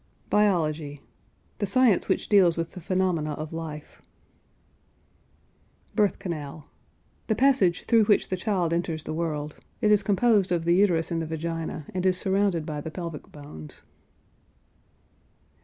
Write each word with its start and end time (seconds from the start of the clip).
BIOLOGY. 0.31 0.99
The 1.59 1.67
science 1.67 2.09
which 2.09 2.27
deals 2.27 2.57
with 2.57 2.71
the 2.71 2.79
phenomena 2.79 3.33
of 3.33 3.53
life. 3.53 4.01
BIRTH 5.93 6.17
CANAL. 6.17 6.65
The 7.27 7.35
passage 7.35 7.83
through 7.83 8.05
which 8.05 8.29
the 8.29 8.35
child 8.35 8.73
enters 8.73 9.03
the 9.03 9.13
world. 9.13 9.57
It 9.79 9.91
is 9.91 10.01
composed 10.01 10.51
of 10.51 10.65
the 10.65 10.73
uterus 10.73 11.11
and 11.11 11.21
the 11.21 11.27
vagina, 11.27 11.85
and 11.93 12.03
is 12.03 12.17
surrounded 12.17 12.65
by 12.65 12.81
the 12.81 12.89
pelvic 12.89 13.31
bones. 13.31 13.83